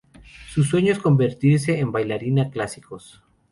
Su 0.49 0.63
sueño 0.63 0.93
es 0.93 0.97
convertirse 0.97 1.77
en 1.77 1.91
bailarina 1.91 2.49
clásicos. 2.49 3.21